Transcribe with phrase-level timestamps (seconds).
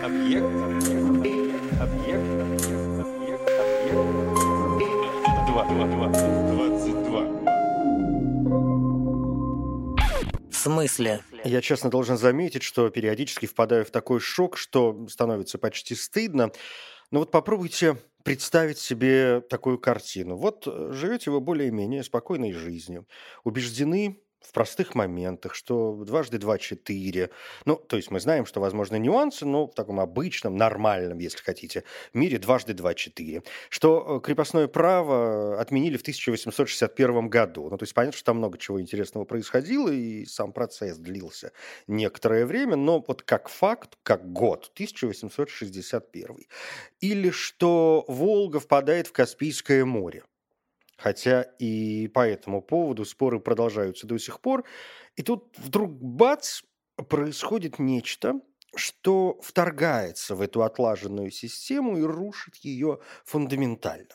[0.00, 0.44] Объект.
[0.44, 1.52] Объект.
[1.80, 2.40] Объект.
[2.40, 3.00] Объект.
[3.00, 3.20] Объект.
[5.46, 5.64] Два.
[5.64, 5.86] Два.
[5.86, 6.08] Два.
[6.08, 7.22] Двадцать два.
[10.50, 11.20] В смысле?
[11.44, 16.52] Я честно должен заметить, что периодически впадаю в такой шок, что становится почти стыдно.
[17.10, 20.36] Но вот попробуйте представить себе такую картину.
[20.36, 23.06] Вот э, живете вы более-менее спокойной жизнью,
[23.44, 27.30] убеждены в простых моментах, что дважды два– четыре.
[27.64, 31.84] Ну, то есть мы знаем, что возможны нюансы, но в таком обычном, нормальном, если хотите,
[32.12, 33.42] мире дважды два– четыре.
[33.68, 37.68] Что э, крепостное право отменили в 1861 году.
[37.70, 41.52] Ну, то есть понятно, что там много чего интересного происходило, и сам процесс длился
[41.86, 46.38] некоторое время, но вот как факт, как год, 1861.
[47.00, 50.22] Или что Волга впадает в Каспийское море.
[51.02, 54.64] Хотя и по этому поводу споры продолжаются до сих пор.
[55.16, 56.62] И тут вдруг бац,
[57.08, 58.34] происходит нечто,
[58.76, 64.14] что вторгается в эту отлаженную систему и рушит ее фундаментально.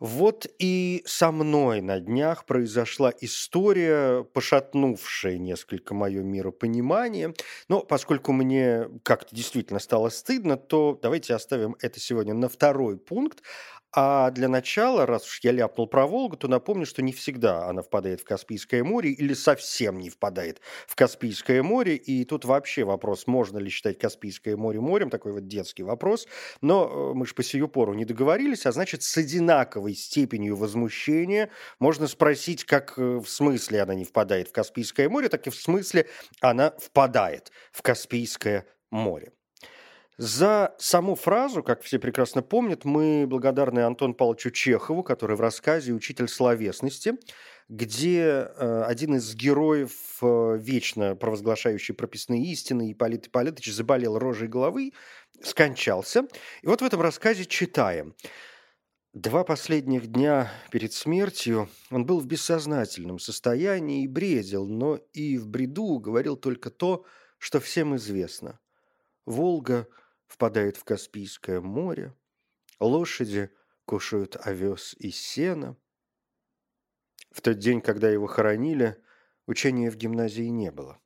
[0.00, 7.34] Вот и со мной на днях произошла история, пошатнувшая несколько мое миропонимание.
[7.68, 13.42] Но поскольку мне как-то действительно стало стыдно, то давайте оставим это сегодня на второй пункт,
[13.92, 17.82] а для начала, раз уж я ляпнул про Волгу, то напомню, что не всегда она
[17.82, 21.96] впадает в Каспийское море или совсем не впадает в Каспийское море.
[21.96, 26.28] И тут вообще вопрос, можно ли считать Каспийское море морем, такой вот детский вопрос.
[26.60, 31.50] Но э, мы же по сию пору не договорились, а значит, с одинаковой степенью возмущения
[31.80, 35.56] можно спросить, как э, в смысле она не впадает в Каспийское море, так и в
[35.56, 36.06] смысле
[36.40, 39.32] она впадает в Каспийское море.
[40.22, 45.94] За саму фразу, как все прекрасно помнят, мы благодарны Антону Павловичу Чехову, который в рассказе
[45.94, 47.14] «Учитель словесности»,
[47.70, 54.92] где э, один из героев, э, вечно провозглашающий прописные истины, Ипполит Ипполитович, заболел рожей головы,
[55.42, 56.26] скончался.
[56.60, 58.14] И вот в этом рассказе читаем.
[59.14, 65.48] Два последних дня перед смертью он был в бессознательном состоянии и бредил, но и в
[65.48, 67.06] бреду говорил только то,
[67.38, 68.60] что всем известно.
[69.24, 69.88] Волга–
[70.30, 72.14] впадает в Каспийское море,
[72.78, 73.50] лошади
[73.84, 75.76] кушают овес и сено.
[77.32, 78.96] В тот день, когда его хоронили,
[79.46, 81.00] учения в гимназии не было.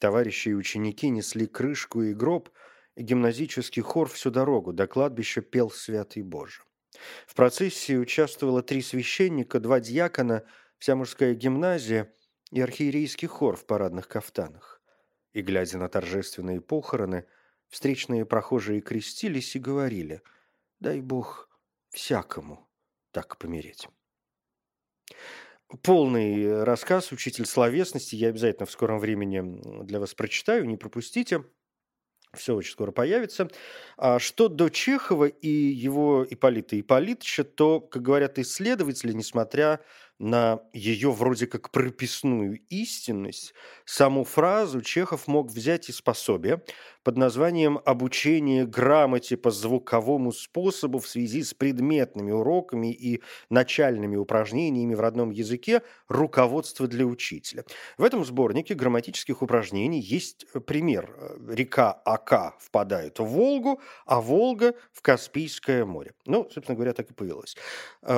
[0.00, 2.50] Товарищи и ученики несли крышку и гроб,
[2.94, 6.62] и гимназический хор всю дорогу до кладбища пел «Святый Боже».
[7.26, 10.44] В процессии участвовало три священника, два дьякона,
[10.76, 12.14] вся мужская гимназия
[12.50, 14.82] и архиерейский хор в парадных кафтанах.
[15.32, 17.26] И, глядя на торжественные похороны,
[17.68, 20.22] Встречные прохожие крестились и говорили
[20.80, 21.48] «Дай Бог
[21.90, 22.68] всякому
[23.10, 23.88] так помереть».
[25.82, 29.42] Полный рассказ «Учитель словесности» я обязательно в скором времени
[29.84, 31.44] для вас прочитаю, не пропустите.
[32.34, 33.48] Все очень скоро появится.
[33.96, 39.80] А что до Чехова и его Ипполита Ипполитовича, то, как говорят исследователи, несмотря
[40.18, 43.52] ее вроде как прописную истинность,
[43.84, 46.62] саму фразу Чехов мог взять из пособия
[47.02, 54.94] под названием «Обучение грамоте по звуковому способу в связи с предметными уроками и начальными упражнениями
[54.94, 55.82] в родном языке.
[56.08, 57.64] Руководство для учителя».
[57.98, 61.14] В этом сборнике грамматических упражнений есть пример.
[61.48, 66.14] Река Ака впадает в Волгу, а Волга в Каспийское море.
[66.24, 67.56] Ну, собственно говоря, так и повелось.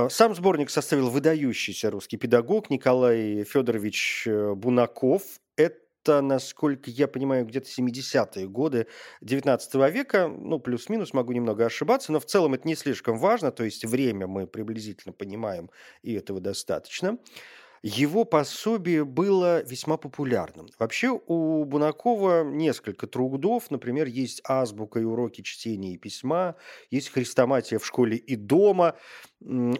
[0.08, 5.22] Сам сборник составил выдающийся русский педагог Николай Федорович э, Бунаков.
[5.56, 8.86] Это, насколько я понимаю, где-то 70-е годы
[9.20, 13.64] 19 века, ну, плюс-минус, могу немного ошибаться, но в целом это не слишком важно, то
[13.64, 15.70] есть время мы приблизительно понимаем,
[16.02, 17.18] и этого достаточно
[17.82, 20.68] его пособие было весьма популярным.
[20.78, 26.56] Вообще у Бунакова несколько трудов, например, есть азбука и уроки чтения и письма,
[26.90, 28.96] есть хрестоматия в школе и дома,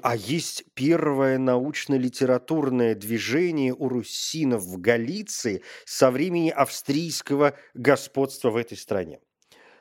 [0.03, 8.77] а есть первое научно-литературное движение у русинов в Галиции со времени австрийского господства в этой
[8.77, 9.21] стране.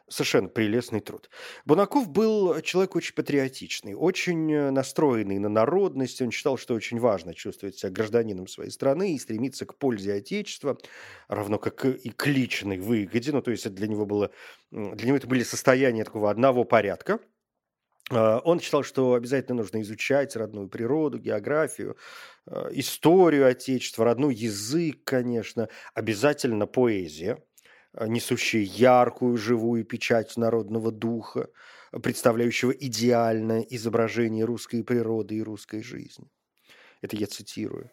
[0.09, 1.29] Совершенно прелестный труд.
[1.65, 6.21] Бунаков был человек очень патриотичный, очень э, настроенный на народность.
[6.21, 10.77] Он считал, что очень важно чувствовать себя гражданином своей страны и стремиться к пользе Отечества,
[11.27, 13.33] равно как и к личной выгоде.
[13.33, 14.31] Ну, то есть для него, было,
[14.71, 17.19] для него это были состояния такого одного порядка.
[18.09, 21.97] А, он считал, что обязательно нужно изучать родную природу, географию,
[22.45, 27.43] э, историю Отечества, родной язык, конечно, обязательно поэзия–
[28.01, 31.49] несущие яркую живую печать народного духа,
[31.91, 36.29] представляющего идеальное изображение русской природы и русской жизни.
[37.01, 37.91] Это я цитирую.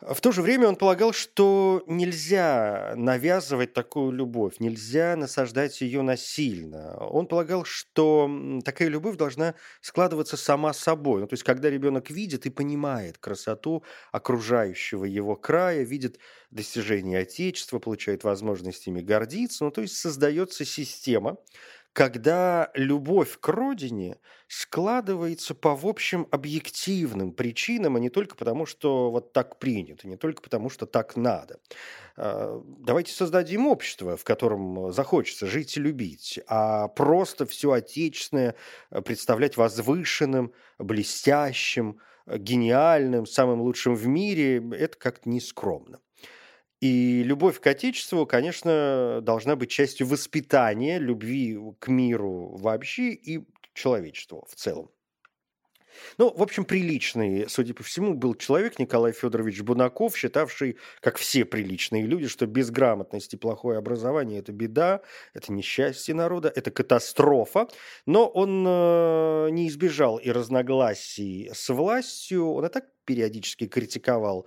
[0.00, 6.96] В то же время он полагал, что нельзя навязывать такую любовь, нельзя насаждать ее насильно.
[6.98, 8.30] Он полагал, что
[8.64, 11.22] такая любовь должна складываться сама собой.
[11.22, 16.20] Ну, то есть, когда ребенок видит и понимает красоту окружающего его края, видит
[16.52, 21.38] достижения Отечества, получает возможность ими гордиться, ну, то есть создается система,
[21.92, 29.10] когда любовь к родине складывается по, в общем, объективным причинам, а не только потому, что
[29.10, 31.58] вот так принято, не только потому, что так надо.
[32.16, 38.54] А, давайте создадим общество, в котором захочется жить и любить, а просто все отечественное
[39.04, 46.00] представлять возвышенным, блестящим, гениальным, самым лучшим в мире, это как-то нескромно.
[46.80, 53.44] И любовь к Отечеству, конечно, должна быть частью воспитания, любви к миру вообще и
[53.74, 54.90] человечеству в целом.
[56.16, 61.44] Ну, в общем, приличный, судя по всему, был человек Николай Федорович Бунаков, считавший, как все
[61.44, 65.02] приличные люди, что безграмотность и плохое образование– это беда,
[65.34, 67.68] это несчастье народа, это катастрофа.
[68.06, 74.46] Но он э, не избежал и разногласий с властью, он и так периодически критиковал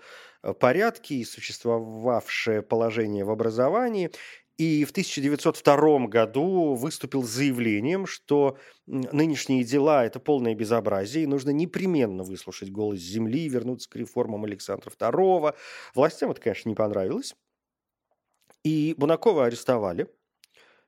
[0.59, 4.11] порядки и существовавшее положение в образовании.
[4.57, 11.49] И в 1902 году выступил с заявлением, что нынешние дела– это полное безобразие, и нужно
[11.49, 15.55] непременно выслушать голос земли и вернуться к реформам Александра II.
[15.95, 17.35] Властям это, конечно, не понравилось.
[18.63, 20.07] И Бунакова арестовали,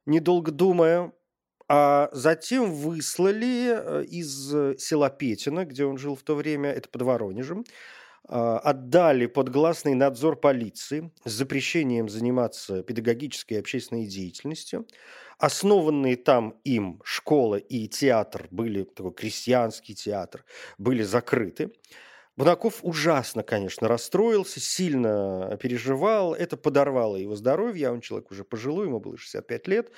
[0.05, 1.11] недолго думая,
[1.67, 7.01] а затем выслали э, из села Петина, где он жил в то время, это под
[7.01, 7.65] Воронежем,
[8.27, 14.87] отдали под гласный надзор полиции с запрещением заниматься педагогической и общественной деятельностью.
[15.37, 20.45] Основанные там им школа и театр были, такой крестьянский театр,
[20.77, 21.71] были закрыты.
[22.35, 28.99] Бунаков ужасно, конечно, расстроился, сильно переживал, это подорвало его здоровье, он человек уже пожилой, ему
[28.99, 29.91] было 65 лет,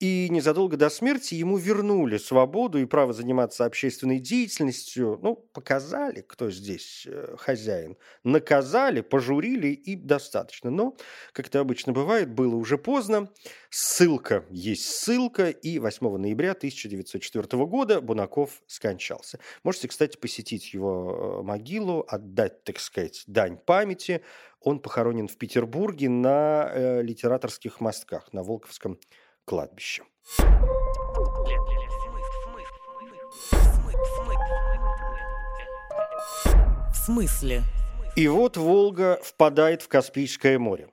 [0.00, 5.18] и незадолго до смерти ему вернули свободу и право заниматься общественной деятельностью.
[5.22, 7.98] Ну, показали, кто здесь э, хозяин.
[8.24, 10.70] Наказали, пожурили и достаточно.
[10.70, 10.96] Но,
[11.32, 13.30] как это обычно бывает, было уже поздно.
[13.68, 15.50] Ссылка есть ссылка.
[15.50, 19.38] И 8 ноября 1904 года Бунаков скончался.
[19.64, 24.22] Можете, кстати, посетить его э, могилу, отдать, так сказать, дань памяти.
[24.62, 28.98] Он похоронен в Петербурге на э, литераторских мостках, на Волковском
[29.50, 30.04] кладбища.
[36.92, 37.62] В смысле?
[38.14, 40.88] И вот Волга впадает в Каспийское море.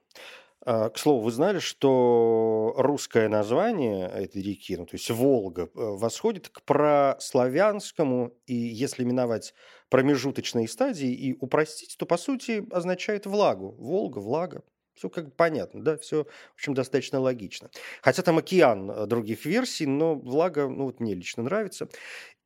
[0.66, 5.70] А, к слову, вы знали, что русское название этой реки, ну, то есть Волга, э,
[5.76, 9.54] восходит к прославянскому, и если миновать
[9.90, 13.76] промежуточные стадии и упростить, то, по сути, означает влагу.
[13.78, 14.64] Волга, влага.
[14.98, 17.70] Все как бы понятно, да, все, в общем, достаточно логично.
[18.02, 21.88] Хотя там океан э, других версий, но влага, ну вот мне лично нравится.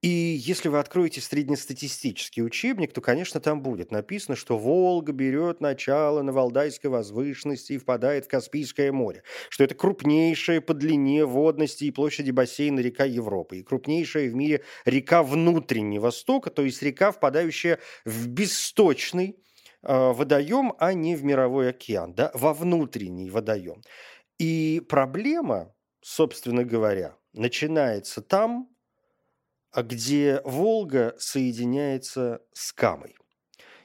[0.02, 6.24] И если вы откроете среднестатистический учебник, то, конечно, там будет написано, что Волга берет начало
[6.24, 11.92] на Валдайской возвышенности и впадает в Каспийское море, что это крупнейшая по длине, водности и
[11.92, 17.78] площади бассейна река Европы и крупнейшая в мире река внутреннего стока, то есть река, впадающая
[18.04, 19.38] в бесточный,
[19.84, 23.82] водоем, а не в мировой океан, да, во внутренний водоем.
[24.38, 28.70] И проблема, собственно говоря, начинается там,
[29.76, 33.16] где Волга соединяется с Камой.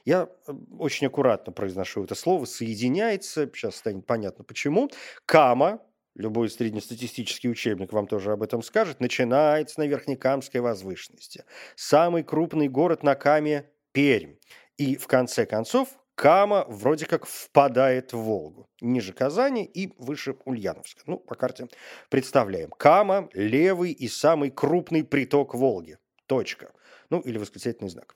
[0.03, 4.89] Я э, очень аккуратно произношу это слово «соединяется», сейчас станет понятно почему.
[5.25, 5.81] Кама,
[6.15, 11.43] любой среднестатистический учебник вам тоже об этом скажет, начинается на Верхнекамской возвышенности.
[11.75, 14.35] Самый крупный город на Каме– Пермь.
[14.77, 18.67] И в конце концов Кама вроде как впадает в Волгу.
[18.81, 21.03] Ниже Казани и выше Ульяновска.
[21.05, 21.67] Ну, по карте
[22.09, 22.71] представляем.
[22.71, 25.99] Кама– левый и самый крупный приток Волги.
[26.25, 26.71] Точка.
[27.11, 28.15] Ну, или восклицательный знак.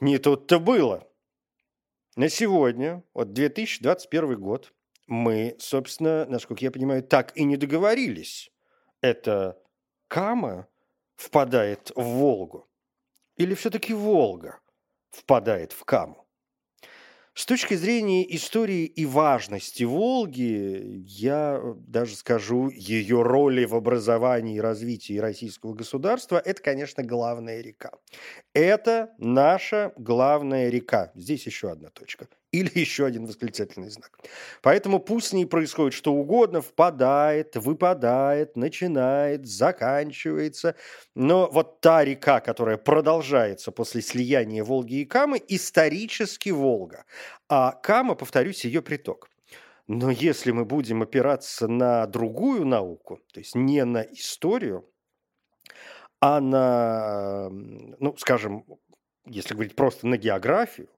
[0.00, 1.06] Не тут-то было.
[2.16, 4.72] На сегодня, вот 2021 год,
[5.06, 8.50] мы, собственно, насколько я понимаю, так и не договорились.
[9.02, 9.58] Это
[10.08, 10.68] Кама
[11.16, 12.66] впадает в Волгу?
[13.36, 14.58] Или все-таки Волга–
[15.10, 16.26] впадает в Каму.
[17.34, 24.60] С точки зрения истории и важности Волги, я даже скажу, ее роли в образовании и
[24.60, 27.92] развитии российского государства, это, конечно, главная река.
[28.52, 31.12] Это наша главная река.
[31.14, 32.28] Здесь еще одна точка.
[32.52, 34.18] Или еще один восклицательный знак.
[34.62, 40.74] Поэтому пусть с ней происходит что угодно, впадает, выпадает, начинает, заканчивается.
[41.14, 47.04] Но вот та река, которая продолжается после слияния Волги и Камы, исторически Волга.
[47.48, 49.28] А Кама, повторюсь, ее приток.
[49.86, 54.88] Но если мы будем опираться на другую науку, то есть не на историю,
[56.20, 58.64] а на, ну, скажем,
[59.26, 60.88] если говорить просто на географию,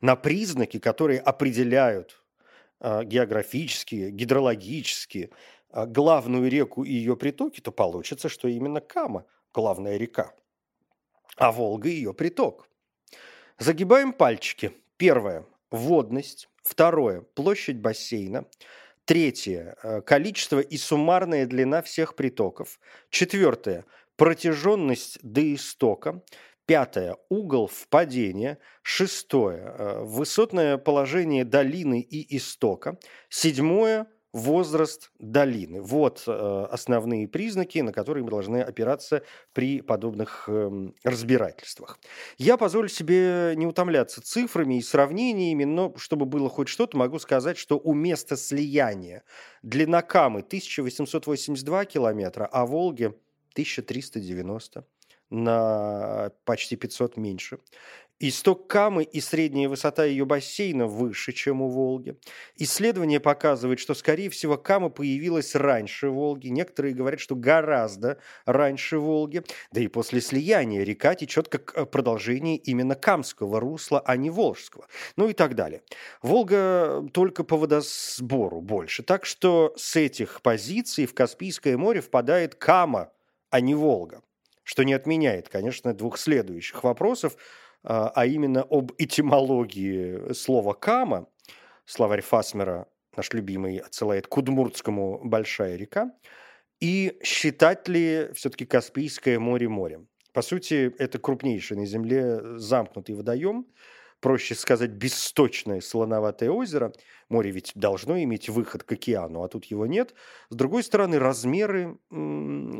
[0.00, 2.22] на признаки, которые определяют
[2.80, 5.30] э, географические, гидрологические
[5.72, 10.32] э, главную реку и ее притоки, то получится, что именно Кама– главная река,
[11.36, 12.68] а Волга– ее приток.
[13.58, 14.72] Загибаем пальчики.
[14.96, 16.48] Первое– водность.
[16.62, 18.44] Второе– площадь бассейна.
[19.04, 22.78] Третье– количество и суммарная длина всех притоков.
[23.10, 23.84] Четвертое–
[24.18, 26.22] протяженность до истока.
[26.68, 28.58] Пятое– угол впадения.
[28.82, 32.98] Шестое э,– высотное положение долины и истока.
[33.30, 35.80] Седьмое– возраст долины.
[35.80, 39.22] Вот э, основные признаки, на которые мы должны опираться
[39.54, 41.98] при подобных эм, разбирательствах.
[42.36, 47.56] Я позволю себе не утомляться цифрами и сравнениями, но чтобы было хоть что-то, могу сказать,
[47.56, 49.22] что у места слияния
[49.62, 53.06] длина Камы 1882 километра, а Волги
[53.54, 54.84] 1390
[55.30, 57.58] на почти 500 меньше.
[58.20, 62.18] Исток Камы и средняя высота ее бассейна выше, чем у Волги.
[62.56, 66.48] Исследование показывает, что, скорее всего, Кама появилась раньше Волги.
[66.48, 69.44] Некоторые говорят, что гораздо раньше Волги.
[69.70, 74.88] Да и после слияния река течет как э, продолжение именно Камского русла, а не Волжского.
[75.14, 75.82] Ну и так далее.
[76.20, 79.04] Волга только по водосбору больше.
[79.04, 83.12] Так что с этих позиций в Каспийское море впадает Кама,
[83.50, 84.22] а не Волга
[84.68, 87.38] что не отменяет, конечно, двух следующих вопросов,
[87.84, 91.26] а, а именно об этимологии слова «кама».
[91.86, 96.12] Словарь Фасмера, наш любимый, отсылает к Удмуртскому «большая река».
[96.80, 100.06] И считать ли все-таки Каспийское море морем?
[100.34, 103.66] По сути, это крупнейший на Земле замкнутый водоем,
[104.20, 106.92] проще сказать, бесточное слоноватое озеро.
[107.30, 110.12] Море ведь должно иметь выход к океану, а тут его нет.
[110.50, 111.96] С другой стороны, размеры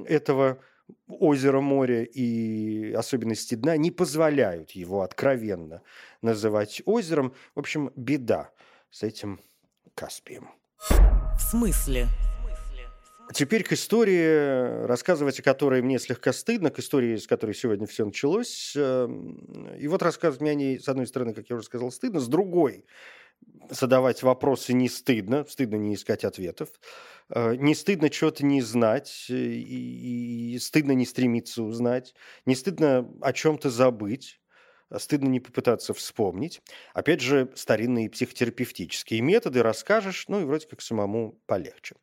[0.07, 0.61] этого
[1.07, 5.83] озеро, море и особенности дна не позволяют его откровенно
[6.23, 7.35] называть озером.
[7.55, 8.51] В общем, беда
[8.91, 9.41] с этим
[9.95, 10.51] Каспием.
[10.89, 12.07] В смысле?
[13.35, 18.07] Теперь к истории, рассказывать о которой мне слегка стыдно, к истории, с которой сегодня все
[18.07, 18.73] началось.
[18.75, 22.21] Эм, и вот рассказывать мне о ней, с одной стороны, как я уже сказал, стыдно,
[22.21, 22.87] с другой
[23.71, 26.69] задавать вопросы не стыдно, стыдно не искать ответов.
[27.31, 32.15] Э, не стыдно чего-то не знать, э, и, стыдно не стремиться узнать,
[32.47, 34.41] не стыдно о чем-то забыть,
[34.91, 36.63] а стыдно не попытаться вспомнить.
[36.95, 41.97] Опять же, старинные психотерапевтические методы расскажешь, ну и вроде как самому полегче.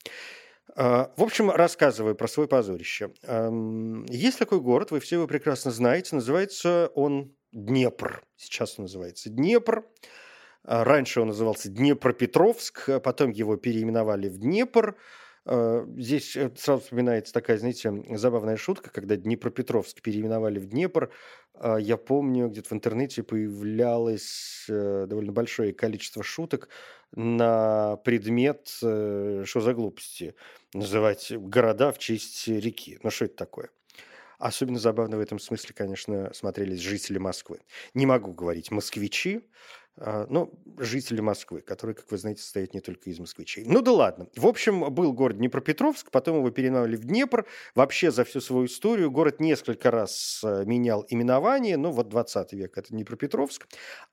[0.76, 3.12] Э, в общем, рассказываю про свое позорище.
[4.10, 8.22] Есть такой город, вы все его прекрасно знаете, называется он Днепр.
[8.36, 9.86] Сейчас он называется Днепр.
[9.86, 10.25] А,
[10.66, 14.96] раньше он назывался Днепропетровск, а потом его переименовали в Днепр.
[15.46, 21.12] А, здесь э, сразу вспоминается такая, знаете, забавная шутка, когда Днепропетровск переименовали в Днепр.
[21.80, 26.68] Я помню, где-то в интернете появлялось э, довольно большое количество шуток
[27.16, 30.36] на предмет, э, что за глупости,
[30.74, 33.00] называть города в честь реки.
[33.04, 33.70] Ну, что это такое?
[34.38, 37.62] Особенно забавно в этом смысле, конечно, смотрелись жители Москвы.
[37.94, 39.44] Не могу говорить москвичи, а,
[39.98, 43.64] ну, жители Москвы, которые, как вы знаете, состоят не только из москвичей.
[43.66, 44.28] Ну да ладно.
[44.36, 47.46] В общем, был город Днепропетровск, потом его переименовали в Днепр.
[47.76, 52.78] Вообще за всю свою историю город несколько раз э, менял именование, ну вот 20 век
[52.78, 53.68] это Днепропетровск.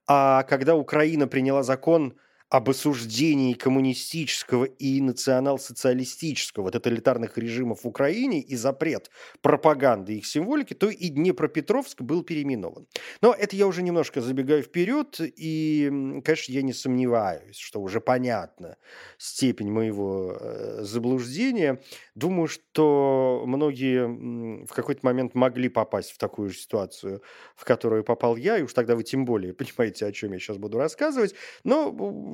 [0.07, 2.15] А когда Украина приняла закон
[2.53, 10.91] об осуждении коммунистического и национал-социалистического тоталитарных режимов в Украине и запрет пропаганды их символики, то
[10.91, 12.87] и Днепропетровск был переименован.
[13.23, 18.77] Но это я уже немножко забегаю вперед, и, конечно, я не сомневаюсь, что уже понятна
[19.17, 21.81] степень моего э, заблуждения.
[22.15, 27.23] Думаю, что многие в какой-то момент могли попасть в такую же ситуацию,
[27.57, 30.59] в которую попал я, и уж тогда вы тем более понимаете, о чем я сейчас
[30.59, 31.35] буду рассказывать.
[31.65, 31.91] Но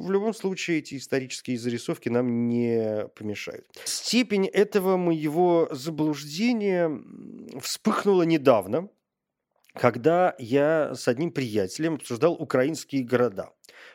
[0.09, 3.67] в любом случае эти исторические зарисовки нам не помешают.
[3.85, 6.91] Степень этого моего заблуждения
[7.61, 8.89] вспыхнула недавно,
[9.75, 13.51] когда я с одним приятелем обсуждал украинские города.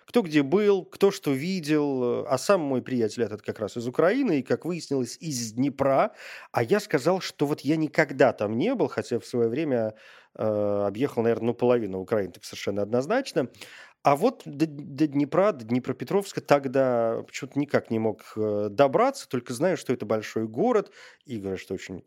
[0.06, 2.26] Кто где был, кто что видел.
[2.28, 6.14] А сам мой приятель этот как раз из Украины, и, как выяснилось, из Днепра.
[6.52, 9.96] А я сказал, что вот я никогда там не был, хотя в свое время
[10.36, 10.44] э,
[10.88, 13.50] объехал, наверное, ну, половину Украины, так совершенно однозначно.
[14.04, 19.54] А вот до, до Днепра, до Днепропетровска тогда почему-то никак не мог э, добраться, только
[19.54, 20.92] знаю, что это большой город,
[21.26, 22.04] и говорят, что очень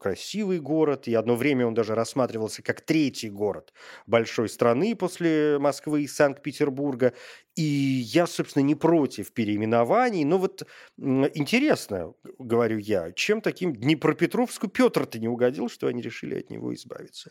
[0.00, 3.72] красивый город, и одно время он даже рассматривался как третий город
[4.08, 7.12] большой страны после Москвы и Санкт-Петербурга.
[7.54, 10.66] И я, собственно, не против переименований, но вот
[10.98, 17.30] интересно, говорю я, чем таким Днепропетровску Петр-то не угодил, что они решили от него избавиться.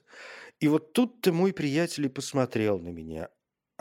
[0.61, 3.27] И вот тут-то мой приятель и посмотрел на меня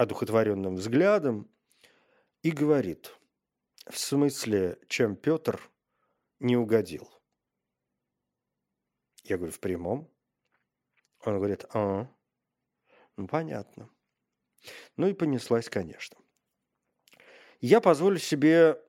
[0.00, 1.46] одухотворенным взглядом
[2.40, 3.14] и говорит,
[3.86, 5.70] в смысле, чем Петр
[6.38, 7.06] не угодил?
[9.24, 10.10] Я говорю, в прямом.
[11.22, 12.10] Он говорит, а,
[13.16, 13.90] ну понятно.
[14.96, 16.16] Ну и понеслась, конечно.
[17.60, 18.82] Я позволю себе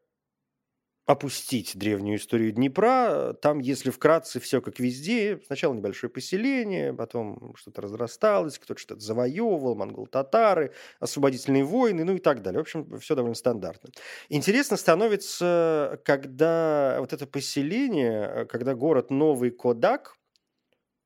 [1.11, 3.35] опустить древнюю историю Днепра.
[3.41, 5.39] Там, если вкратце, все как везде.
[5.45, 12.41] Сначала небольшое поселение, потом что-то разрасталось, кто-то что-то завоевывал, монгол-татары, освободительные войны, ну и так
[12.41, 12.59] далее.
[12.59, 13.89] В общем, все довольно стандартно.
[14.29, 20.15] Интересно становится, когда вот это поселение, когда город Новый Кодак,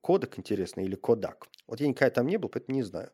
[0.01, 1.47] Кодак, интересно, или Кодак.
[1.67, 3.09] Вот я никогда там не был, поэтому не знаю.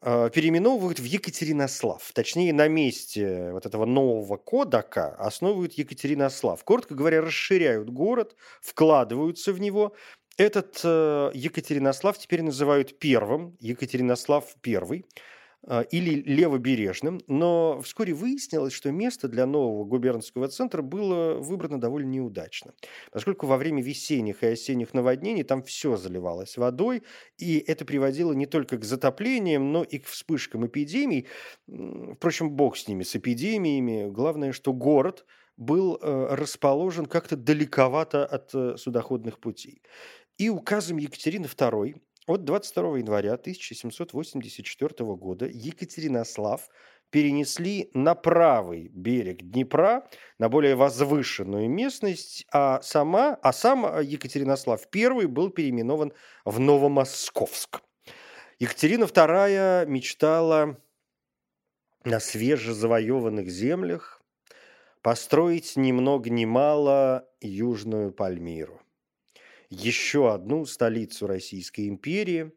[0.00, 2.10] А, переименовывают в Екатеринослав.
[2.12, 6.62] Точнее, на месте вот этого нового Кодака основывают Екатеринослав.
[6.64, 9.94] Коротко говоря, расширяют город, вкладываются в него.
[10.36, 15.06] Этот э, Екатеринослав теперь называют первым, Екатеринослав первый.
[15.68, 22.08] А, или левобережным, но вскоре выяснилось, что место для нового губернского центра было выбрано довольно
[22.08, 22.72] неудачно,
[23.10, 27.02] поскольку во время весенних и осенних наводнений там все заливалось водой,
[27.36, 31.26] и это приводило не только к затоплениям, но и к вспышкам эпидемий.
[31.66, 34.08] Впрочем, бог с ними, с эпидемиями.
[34.08, 39.82] Главное, что город был э, расположен как-то далековато от э, судоходных путей.
[40.38, 41.96] И указом Екатерины II
[42.26, 46.68] от 22 января 1784 года Екатеринослав
[47.10, 55.26] перенесли на правый берег Днепра, на более возвышенную местность, а, сама, а сам Екатеринослав I
[55.26, 56.12] был переименован
[56.44, 57.80] в Новомосковск.
[58.58, 60.76] Екатерина II мечтала
[62.04, 64.22] на свежезавоеванных землях
[65.02, 68.80] построить ни много ни мало Южную Пальмиру
[69.70, 72.52] еще одну столицу Российской империи,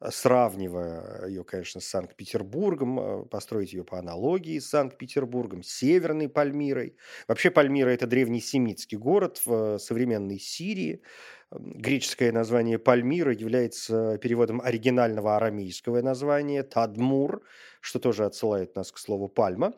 [0.00, 6.96] э, сравнивая ее, конечно, с Санкт-Петербургом, э, построить ее по аналогии с Санкт-Петербургом, Северной Пальмирой.
[7.28, 11.02] Вообще Пальмира– это древний семитский город в современной Сирии.
[11.50, 17.42] Греческое название Пальмира является переводом оригинального арамейского названия Тадмур,
[17.80, 19.74] что тоже отсылает нас к слову «пальма».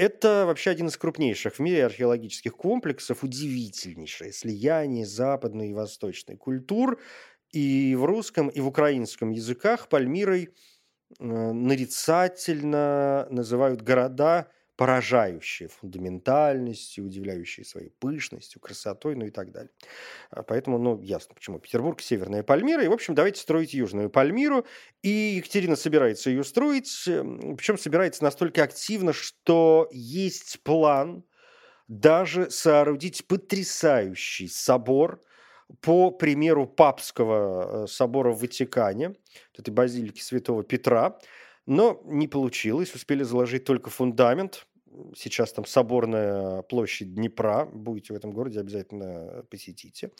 [0.00, 6.98] Это вообще один из крупнейших в мире археологических комплексов, удивительнейшее слияние западной и восточной культур.
[7.52, 10.54] И в русском, и в украинском языках Пальмирой
[11.18, 19.70] э, нарицательно называют города– поражающие фундаментальностью, удивляющие своей пышностью, красотой, ну и так далее.
[20.30, 21.58] А поэтому, ну, ясно, почему.
[21.58, 22.82] Петербург, Северная Пальмира.
[22.82, 24.64] И, в общем, давайте строить Южную Пальмиру.
[25.02, 26.90] И Екатерина собирается ее строить.
[27.04, 31.24] Причем собирается настолько активно, что есть план
[31.86, 35.22] даже соорудить потрясающий собор
[35.82, 39.14] по примеру папского э, собора в Ватикане,
[39.58, 41.18] этой базилики Святого Петра,
[41.66, 44.66] но не получилось, успели заложить только фундамент,
[45.14, 50.10] сейчас там соборная площадь Днепра, будете в этом городе, обязательно посетите.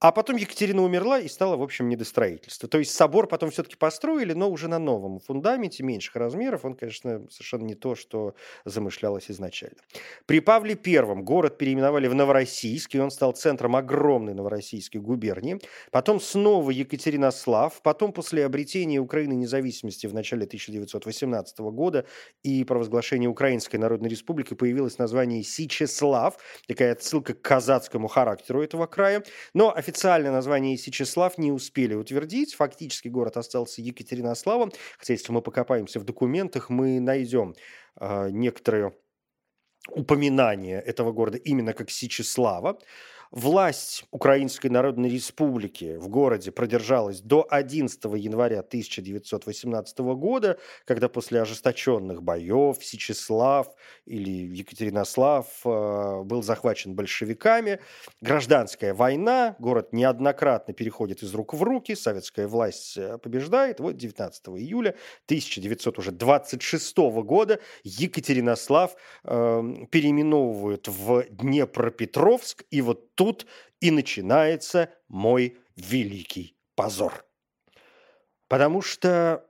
[0.00, 2.68] А потом Екатерина умерла и стало, в общем, недостроительство.
[2.68, 6.64] То есть собор потом все-таки построили, но уже на новом фундаменте, меньших размеров.
[6.64, 8.34] Он, конечно, совершенно не то, что
[8.66, 9.78] замышлялось изначально.
[10.26, 15.58] При Павле Первом город переименовали в Новороссийск, и он стал центром огромной Новороссийской губернии.
[15.90, 17.80] Потом снова Екатеринослав.
[17.82, 22.04] Потом, после обретения Украины независимости в начале 1918 года
[22.42, 26.36] и провозглашения Украинской Народной Республики появилось название Сичеслав,
[26.68, 29.22] такая отсылка к казацкому характеру этого края.
[29.54, 32.54] Но официально официальное название Сичеслав не успели утвердить.
[32.54, 34.72] Фактически город остался Екатеринославом.
[34.98, 37.54] Хотя, если мы покопаемся в документах, мы найдем
[38.00, 38.92] э, некоторые
[39.88, 42.78] упоминания этого города именно как Сичеслава.
[43.30, 52.22] Власть Украинской Народной Республики в городе продержалась до 11 января 1918 года, когда после ожесточенных
[52.22, 53.68] боев Сичеслав
[54.04, 57.80] или Екатеринослав э, был захвачен большевиками.
[58.20, 63.80] Гражданская война, город неоднократно переходит из рук в руки, советская власть э, побеждает.
[63.80, 64.94] Вот 19 июля
[65.26, 73.46] 1926 года Екатеринослав э, переименовывают в Днепропетровск, и вот тут
[73.80, 77.24] и начинается мой великий позор.
[78.48, 79.48] Потому что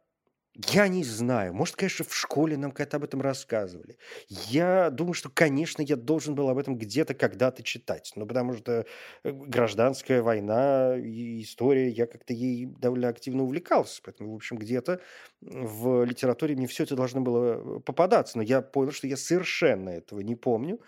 [0.73, 1.53] Я не знаю.
[1.53, 3.99] Может, конечно, в школе нам как-то об этом рассказывали.
[4.29, 8.13] Я думаю, что, конечно, я должен был об этом где-то когда-то читать.
[8.17, 8.87] Ну, потому что
[9.25, 14.01] э, гражданская война и история, я как-то ей довольно активно увлекался.
[14.05, 15.01] Поэтому, в общем, где-то
[15.43, 18.39] в литературе мне все это должно было э, попадаться.
[18.39, 20.81] Но я понял, что я совершенно этого не помню.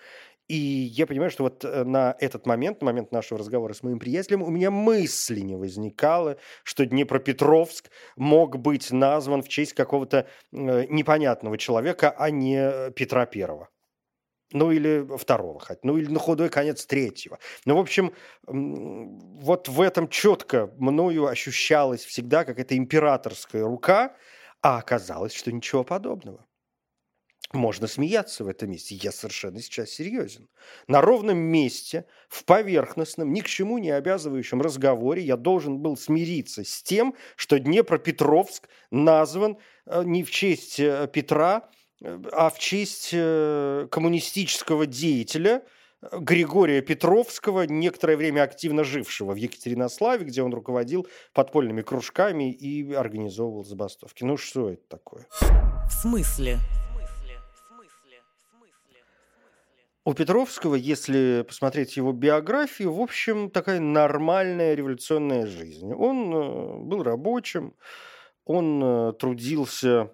[0.48, 3.98] И я понимаю, что вот э, на этот момент, на момент нашего разговора с моим
[3.98, 10.86] приятелем, у меня мысли не возникало, что Днепропетровск мог быть назван в честь какого-то э,
[10.88, 13.70] непонятного человека, а не Петра Первого.
[14.52, 17.40] Ну, или второго хоть, ну, или на худой конец третьего.
[17.64, 18.14] Ну, в общем,
[18.46, 24.14] вот в этом четко мною ощущалась всегда какая-то императорская рука,
[24.62, 26.46] а оказалось, что ничего подобного.
[27.56, 28.94] Можно смеяться в этом месте.
[28.94, 30.48] Я совершенно сейчас серьезен.
[30.88, 36.64] На ровном месте, в поверхностном, ни к чему не обязывающем разговоре я должен был смириться
[36.64, 41.70] с тем, что Днепропетровск назван э, не в честь э, Петра,
[42.02, 45.62] э, а в честь коммунистического деятеля
[46.12, 53.64] Григория Петровского, некоторое время активно жившего в Екатеринославе, где он руководил подпольными кружками и организовывал
[53.64, 54.22] забастовки.
[54.22, 55.26] Ну что это такое?
[55.40, 56.58] В смысле?
[60.06, 65.92] У Петровского, если посмотреть его биографию, в общем, такая нормальная революционная жизнь.
[65.92, 67.74] Он э, был рабочим,
[68.44, 70.12] он э, трудился,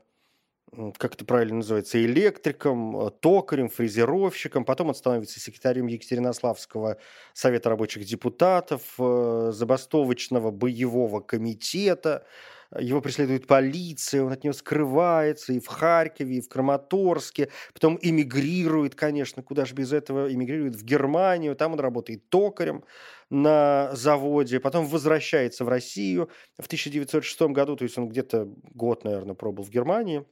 [0.96, 4.64] как это правильно называется, электриком, э, токарем, фрезеровщиком.
[4.64, 6.96] Потом он становится секретарем Екатеринославского
[7.34, 12.24] совета рабочих депутатов, забастовочного боевого комитета–
[12.78, 18.94] его преследует полиция, он от нее скрывается и в Харькове, и в Краматорске, потом эмигрирует,
[18.94, 22.84] конечно, куда же без этого, эмигрирует в Германию, там он работает токарем
[23.30, 29.34] на заводе, потом возвращается в Россию в 1906 году, то есть он где-то год, наверное,
[29.34, 30.24] пробыл в Германии,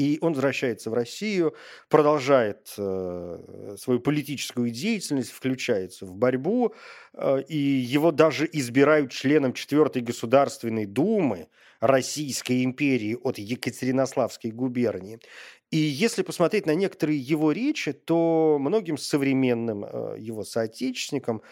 [0.00, 1.54] и он возвращается в Россию,
[1.90, 6.74] продолжает э, свою политическую деятельность, включается в борьбу,
[7.12, 11.48] э, и его даже избирают членом четвертой Государственной Думы
[11.80, 15.18] Российской империи от Екатеринославской губернии.
[15.70, 21.42] И если посмотреть на некоторые его речи, то многим современным э, его соотечественникам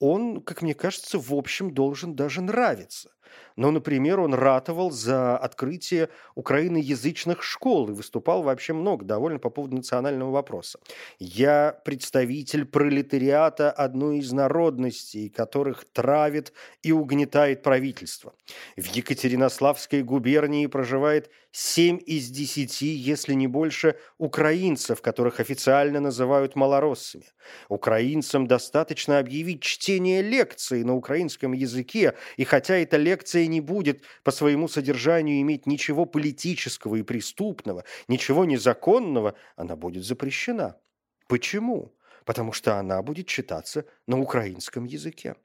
[0.00, 3.10] он, как мне кажется, в общем должен даже нравиться.
[3.56, 9.76] Но, например, он ратовал за открытие украиноязычных школ и выступал вообще много довольно по поводу
[9.76, 10.78] национального вопроса.
[11.18, 18.34] «Я представитель пролетариата одной из народностей, которых травит и угнетает правительство.
[18.76, 27.24] В Екатеринославской губернии проживает 7 из 10, если не больше, украинцев, которых официально называют малороссами.
[27.68, 34.30] Украинцам достаточно объявить чтение лекции на украинском языке, и хотя эта лекция не будет по
[34.30, 40.76] своему содержанию иметь ничего политического и преступного, ничего незаконного, она будет запрещена.
[41.26, 41.94] Почему?
[42.24, 45.36] Потому что она будет читаться на украинском языке.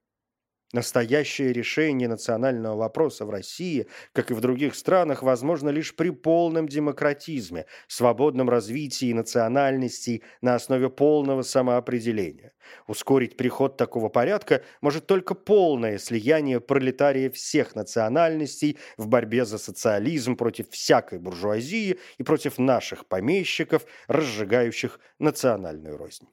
[0.73, 6.67] Настоящее решение национального вопроса в России, как и в других странах, возможно лишь при полном
[6.67, 12.53] демократизме, свободном развитии национальностей на основе полного самоопределения.
[12.87, 20.35] Ускорить приход такого порядка может только полное слияние пролетария всех национальностей в борьбе за социализм
[20.35, 26.27] против всякой буржуазии и против наших помещиков, разжигающих национальную рознь.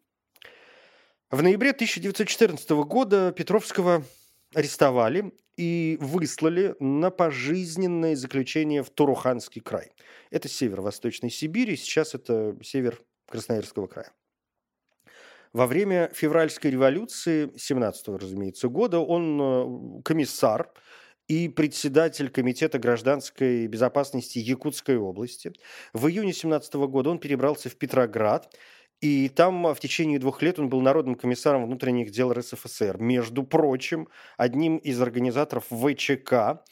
[1.30, 4.02] В ноябре 1914 года Петровского
[4.54, 9.92] арестовали и выслали на пожизненное заключение в Туруханский край.
[10.30, 14.12] Это северо-восточной Сибири, сейчас это север Красноярского края.
[15.52, 20.72] Во время февральской революции 17 разумеется, года он э, комиссар
[21.26, 25.52] и председатель Комитета гражданской безопасности Якутской области.
[25.92, 28.52] В июне 17 года он перебрался в Петроград
[29.00, 32.98] и там а, в течение двух лет он был народным комиссаром внутренних дел РСФСР.
[32.98, 36.62] Между прочим, одним из организаторов ВЧК.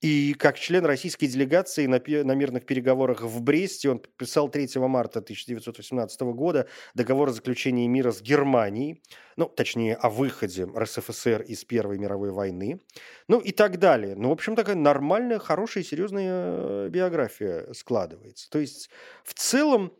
[0.00, 5.20] И как член российской делегации на, на мирных переговорах в Бресте он подписал 3 марта
[5.20, 9.02] 1918 года договор о заключении мира с Германией,
[9.36, 12.82] ну, точнее, о выходе РСФСР из Первой мировой войны,
[13.28, 14.14] ну и так далее.
[14.14, 18.50] Ну, в общем, такая нормальная, хорошая, серьезная э, биография складывается.
[18.50, 18.90] То есть,
[19.22, 19.90] в целом,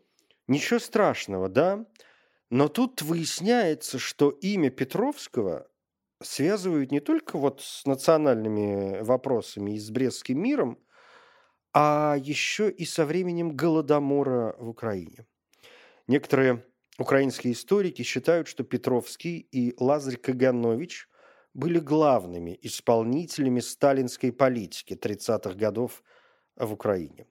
[0.47, 1.85] Ничего страшного, да?
[2.49, 5.67] Но тут выясняется, что имя Петровского
[6.21, 10.79] связывают не только вот с национальными вопросами и с Брестским миром,
[11.73, 15.25] а еще и со временем Голодомора в Украине.
[16.07, 16.63] Некоторые
[16.97, 21.09] украинские историки считают, что Петровский и Лазарь Каганович
[21.53, 26.03] были главными исполнителями сталинской политики 30-х годов
[26.55, 27.25] в Украине.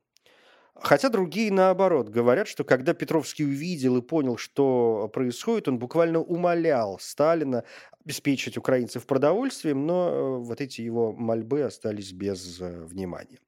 [0.76, 6.98] Хотя другие, наоборот, говорят, что когда Петровский увидел и понял, что происходит, он буквально умолял
[7.00, 7.64] Сталина
[8.04, 13.38] обеспечить украинцев продовольствием, но э, вот эти его мольбы остались без э, внимания.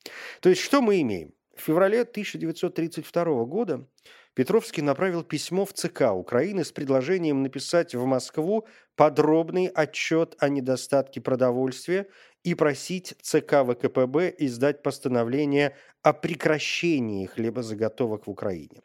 [0.40, 1.32] То есть что мы имеем?
[1.56, 3.86] В феврале 1932 года
[4.34, 11.22] Петровский направил письмо в ЦК Украины с предложением написать в Москву подробный отчет о недостатке
[11.22, 12.06] продовольствия
[12.46, 18.82] и просить ЦК ВКПБ издать постановление о прекращении хлебозаготовок в Украине.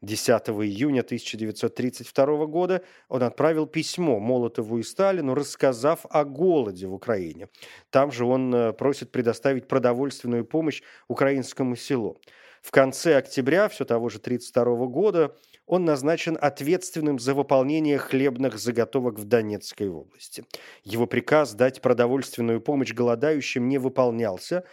[0.00, 7.48] 10 июня 1932 года он отправил письмо Молотову и Сталину, рассказав о голоде в Украине.
[7.90, 12.18] Там же он э, просит предоставить продовольственную помощь украинскому селу.
[12.62, 15.36] В конце октября все того же 1932 года
[15.72, 20.44] он назначен ответственным за выполнение хлебных заготовок в Донецкой области.
[20.84, 24.66] Его приказ дать продовольственную помощь голодающим не выполнялся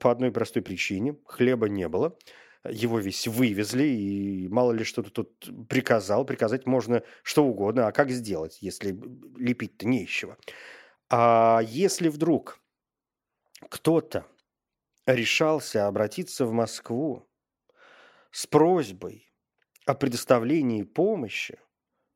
[0.00, 2.16] по одной простой причине– хлеба не было.
[2.70, 6.24] Его весь вывезли, и мало ли что-то тут приказал.
[6.24, 8.98] Приказать можно что угодно, а как сделать, если
[9.36, 10.08] лепить-то не
[11.10, 12.60] А если вдруг
[13.68, 14.24] кто-то
[15.04, 17.28] решался обратиться в Москву
[18.30, 19.26] с просьбой
[19.86, 21.58] о предоставлении помощи,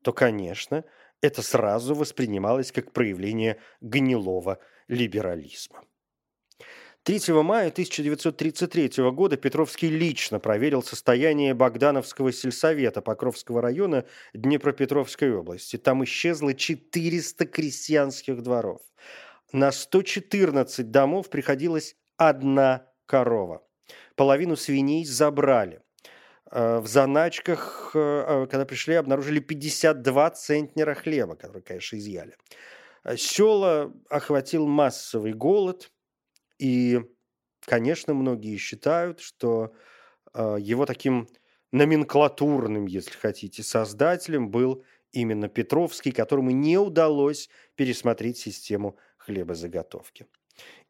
[0.03, 0.83] то, конечно,
[1.21, 5.83] это сразу воспринималось как проявление гнилого либерализма.
[7.03, 14.05] 3 мая 1933 года Петровский лично проверил состояние Богдановского сельсовета Покровского района
[14.35, 15.77] Днепропетровской области.
[15.77, 18.81] Там исчезло 400 крестьянских дворов.
[19.51, 23.65] На 114 домов приходилась одна корова.
[24.15, 25.81] Половину свиней забрали.
[26.51, 32.35] Э, в заначках, э, э, когда пришли, обнаружили 52 центнера хлеба, которые, конечно, изъяли.
[33.15, 35.91] Села охватил массовый голод,
[36.59, 37.01] и,
[37.61, 39.73] конечно, многие считают, что
[40.35, 41.27] его таким
[41.71, 50.27] номенклатурным, если хотите, создателем был именно Петровский, которому не удалось пересмотреть систему хлебозаготовки.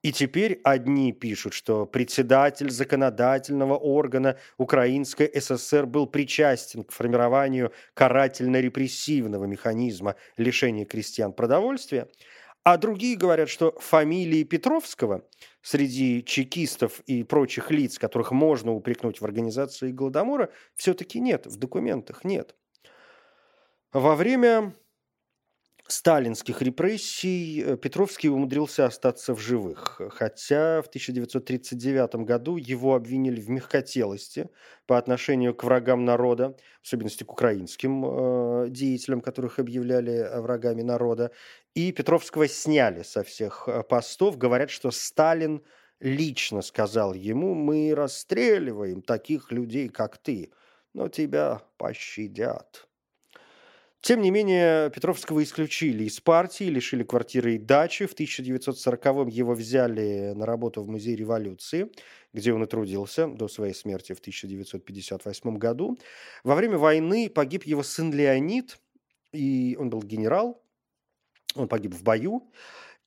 [0.02, 9.46] И теперь одни пишут, что председатель законодательного органа Украинской ССР был причастен к формированию карательно-репрессивного
[9.46, 12.10] механизма лишения крестьян продовольствия,
[12.64, 15.24] а другие говорят, что фамилии Петровского
[15.62, 22.24] среди чекистов и прочих лиц, которых можно упрекнуть в организации Голодомора, все-таки нет, в документах
[22.24, 22.56] нет.
[23.94, 24.74] Во время
[25.92, 33.50] сталинских репрессий э, Петровский умудрился остаться в живых, хотя в 1939 году его обвинили в
[33.50, 34.50] мягкотелости
[34.86, 41.32] по отношению к врагам народа, в особенности к украинским э, деятелям, которых объявляли врагами народа,
[41.76, 44.38] и Петровского сняли со всех э, постов.
[44.38, 45.64] Говорят, что Сталин
[46.00, 50.52] лично сказал ему, мы расстреливаем таких людей, как ты,
[50.94, 52.88] но тебя пощадят.
[54.02, 58.08] Тем не менее, Петровского исключили из партии, лишили квартиры и дачи.
[58.08, 61.92] В 1940-м его взяли на работу в Музей революции,
[62.34, 66.00] где он и трудился до своей смерти в 1958 году.
[66.44, 68.80] Во время войны погиб его сын Леонид,
[69.34, 70.64] и он был генерал,
[71.54, 72.52] он погиб в бою.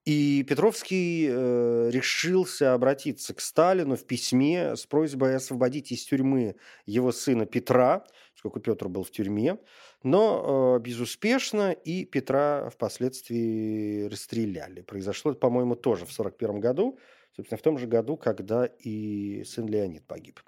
[0.04, 7.10] И Петровский э, решился обратиться к Сталину в письме с просьбой освободить из тюрьмы его
[7.10, 8.04] сына Петра,
[8.44, 9.56] поскольку Петр был в тюрьме,
[10.02, 14.82] но э, безуспешно, и Петра впоследствии расстреляли.
[14.82, 16.98] Произошло это, по-моему, тоже в 1941 году,
[17.34, 20.40] собственно, в том же году, когда и сын Леонид погиб.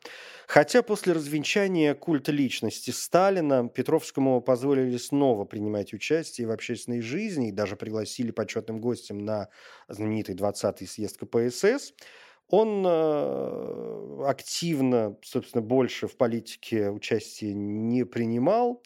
[0.47, 7.53] Хотя после развенчания культа личности Сталина Петровскому позволили снова принимать участие в общественной жизни и
[7.53, 9.49] даже пригласили почетным гостем на
[9.89, 11.95] знаменитый 20-й съезд КПСС–
[12.49, 18.83] он э, активно, собственно, больше в политике участия не принимал.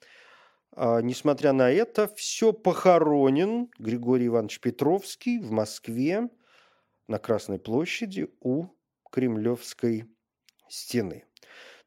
[0.73, 6.29] А, несмотря на это, все похоронен Григорий Иванович Петровский в Москве
[7.07, 8.66] на Красной площади у
[9.11, 10.07] Кремлевской
[10.68, 11.25] стены.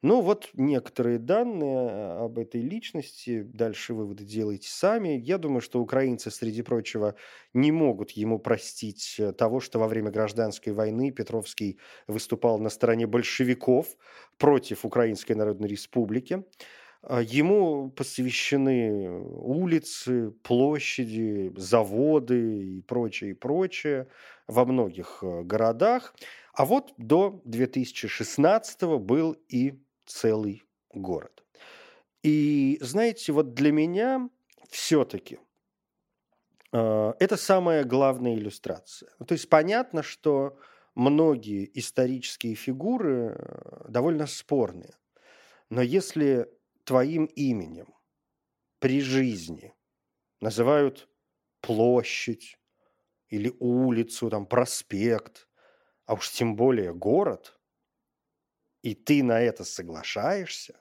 [0.03, 5.17] Ну вот некоторые данные э, об этой личности, дальше выводы делайте сами.
[5.17, 7.15] Я думаю, что украинцы, среди прочего,
[7.53, 13.07] не могут ему простить э, того, что во время гражданской войны Петровский выступал на стороне
[13.07, 13.95] большевиков
[14.37, 16.43] против Украинской Народной Республики.
[17.01, 24.09] А ему посвящены улицы, площади, заводы и прочее, и прочее
[24.47, 26.13] во многих э, городах.
[26.53, 31.43] А вот до 2016 был и целый город.
[32.23, 34.29] И знаете, вот для меня
[34.69, 35.39] все-таки
[36.71, 39.09] э, это самая главная иллюстрация.
[39.27, 40.57] То есть понятно, что
[40.95, 44.95] многие исторические фигуры э, довольно спорные.
[45.69, 46.49] Но если
[46.83, 47.93] твоим именем
[48.79, 49.73] при жизни
[50.39, 51.09] называют
[51.61, 52.57] площадь
[53.29, 55.47] или улицу, там, проспект,
[56.05, 57.59] а уж тем более город,
[58.83, 60.73] и ты на это соглашаешься,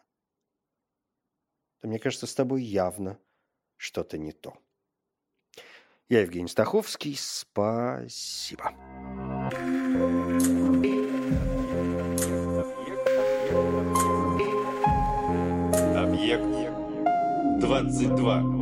[1.80, 3.18] то, мне кажется, с тобой явно
[3.76, 4.58] что-то не то.
[6.08, 7.16] Я Евгений Стаховский.
[7.16, 8.66] Спасибо.
[15.96, 16.44] Объект
[17.60, 18.61] 22.